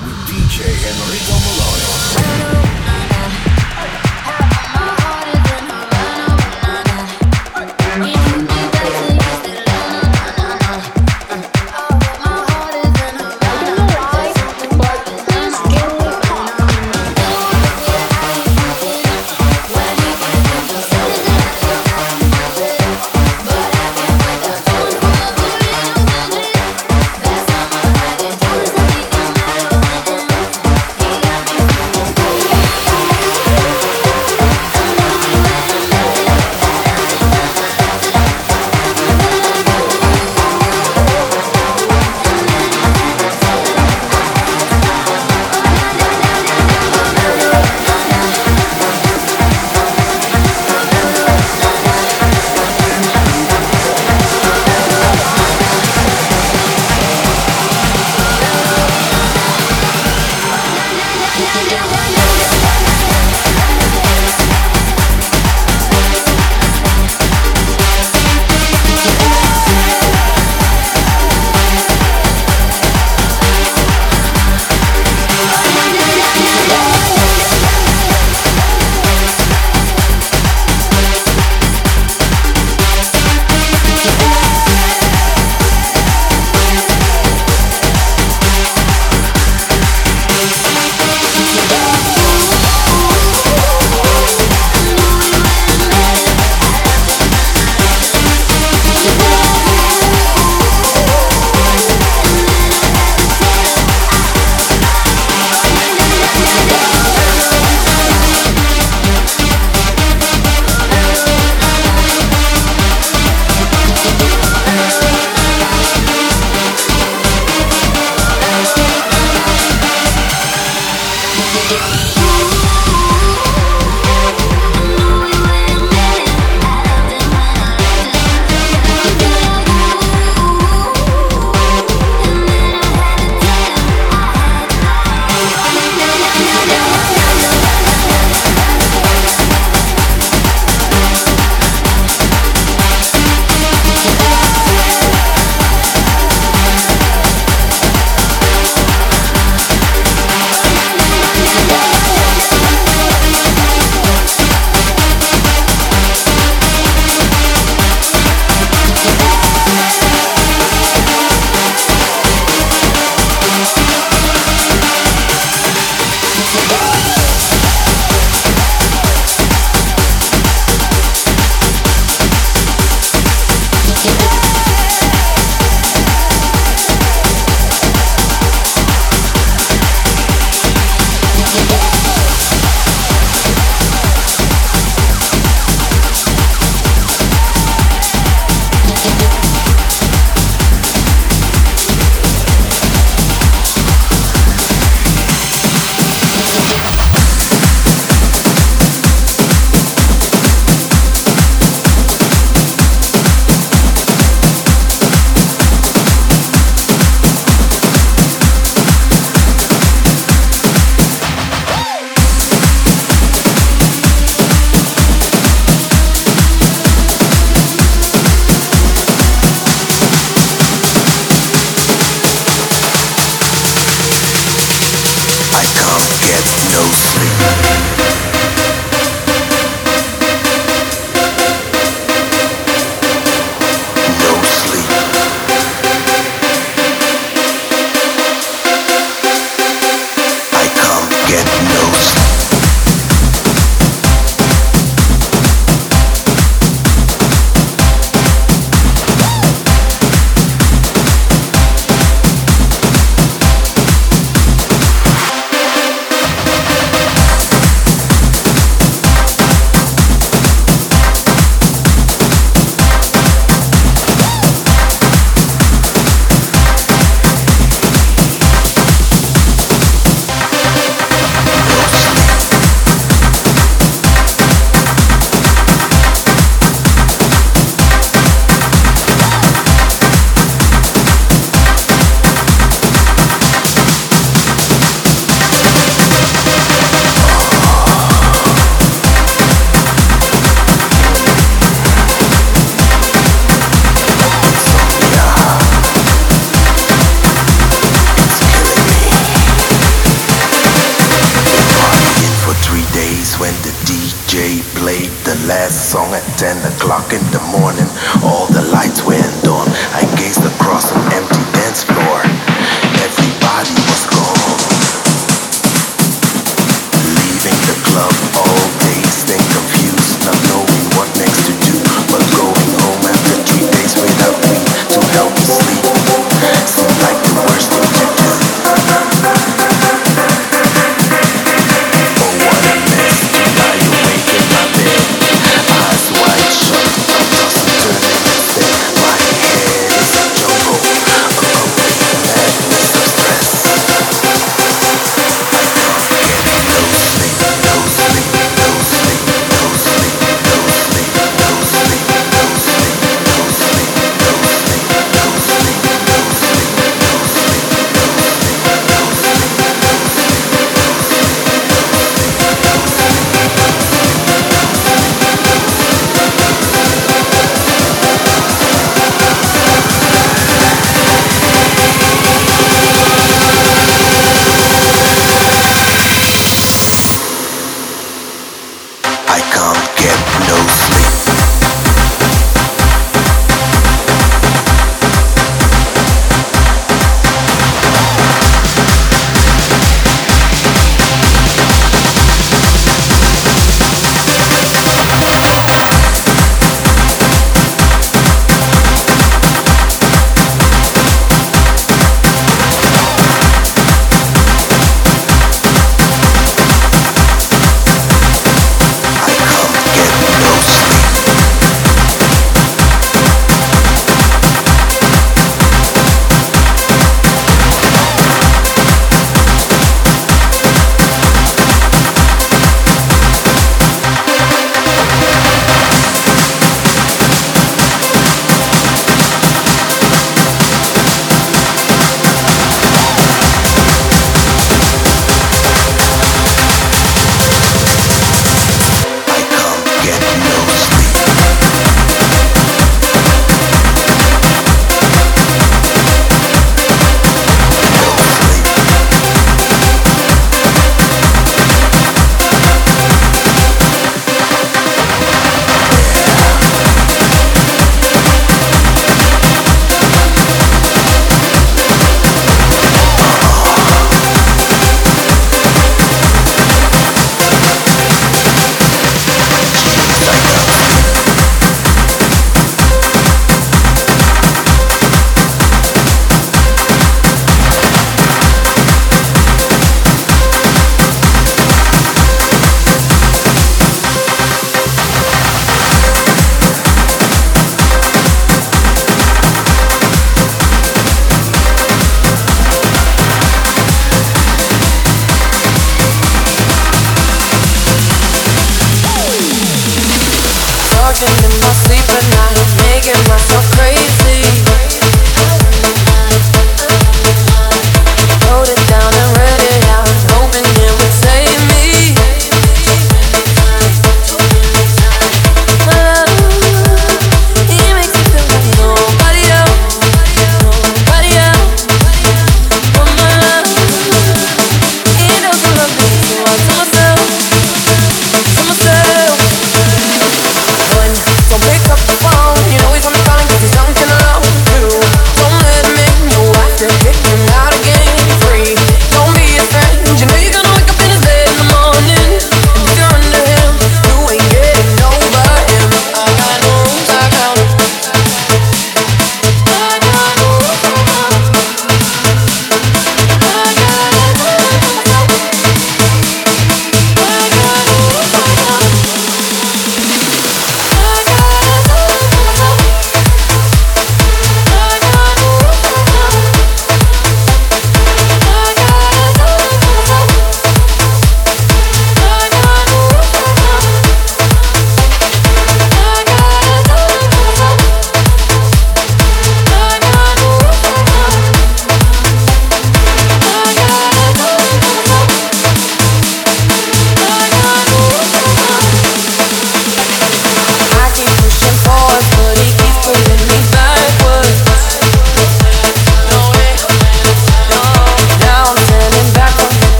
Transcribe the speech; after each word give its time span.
got 0.00 1.49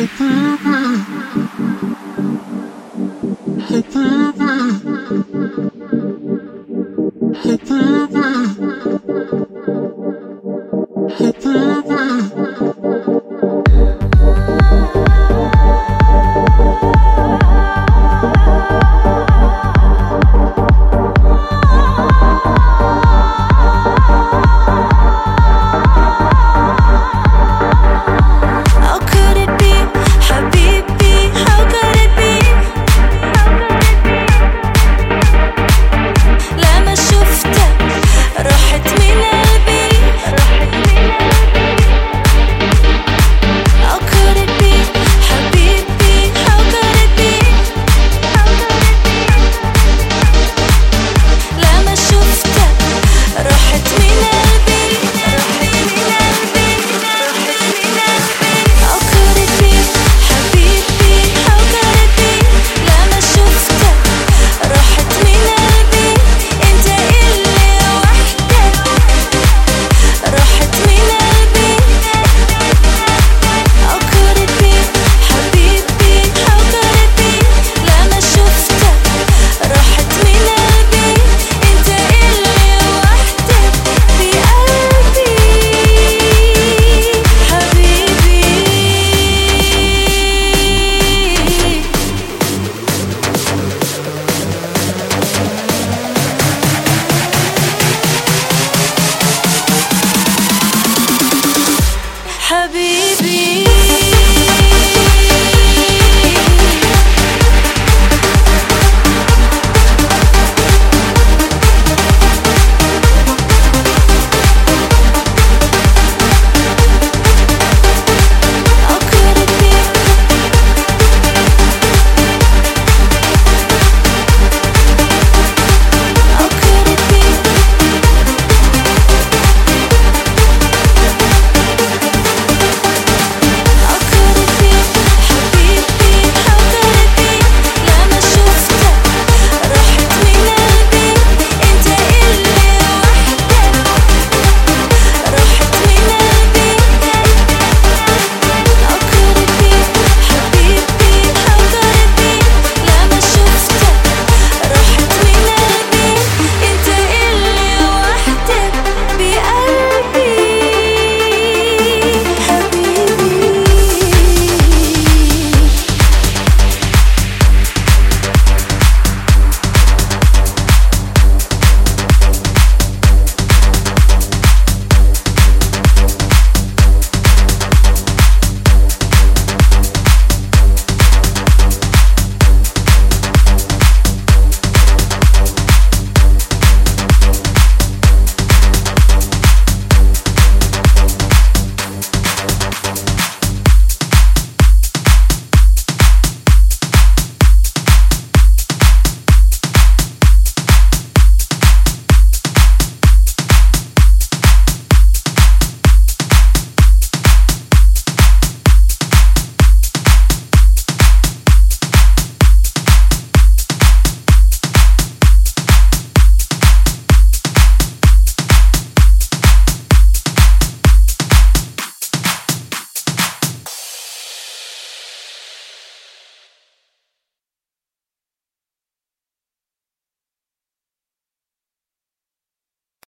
Hey, 0.00 0.08
baby. 0.18 1.04
Hey, 7.42 7.58
baby. 7.68 8.09